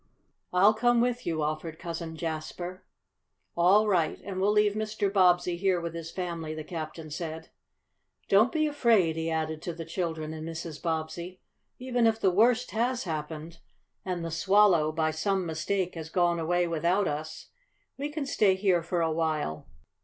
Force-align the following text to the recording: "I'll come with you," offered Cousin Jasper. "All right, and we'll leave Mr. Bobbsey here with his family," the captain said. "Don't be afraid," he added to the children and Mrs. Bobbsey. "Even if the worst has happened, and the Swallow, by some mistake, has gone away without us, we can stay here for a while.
"I'll 0.51 0.73
come 0.73 0.99
with 0.99 1.27
you," 1.27 1.43
offered 1.43 1.77
Cousin 1.77 2.15
Jasper. 2.15 2.83
"All 3.55 3.87
right, 3.87 4.19
and 4.23 4.41
we'll 4.41 4.51
leave 4.51 4.73
Mr. 4.73 5.13
Bobbsey 5.13 5.57
here 5.57 5.79
with 5.79 5.93
his 5.93 6.09
family," 6.09 6.55
the 6.55 6.63
captain 6.63 7.11
said. 7.11 7.49
"Don't 8.27 8.51
be 8.51 8.65
afraid," 8.65 9.15
he 9.15 9.29
added 9.29 9.61
to 9.61 9.73
the 9.73 9.85
children 9.85 10.33
and 10.33 10.47
Mrs. 10.49 10.81
Bobbsey. 10.81 11.39
"Even 11.77 12.07
if 12.07 12.19
the 12.19 12.31
worst 12.31 12.71
has 12.71 13.03
happened, 13.03 13.59
and 14.03 14.25
the 14.25 14.31
Swallow, 14.31 14.91
by 14.91 15.11
some 15.11 15.45
mistake, 15.45 15.93
has 15.93 16.09
gone 16.09 16.39
away 16.39 16.67
without 16.67 17.07
us, 17.07 17.49
we 17.95 18.09
can 18.09 18.25
stay 18.25 18.55
here 18.55 18.81
for 18.81 19.01
a 19.03 19.11
while. 19.11 19.67